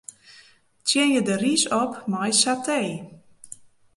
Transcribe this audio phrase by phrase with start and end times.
[0.85, 2.91] Tsjinje de rys op mei satee.